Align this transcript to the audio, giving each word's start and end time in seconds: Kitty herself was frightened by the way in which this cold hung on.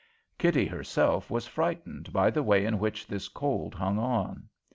Kitty 0.39 0.65
herself 0.65 1.29
was 1.29 1.45
frightened 1.45 2.11
by 2.11 2.31
the 2.31 2.41
way 2.41 2.65
in 2.65 2.79
which 2.79 3.05
this 3.05 3.27
cold 3.27 3.75
hung 3.75 3.99
on. 3.99 4.49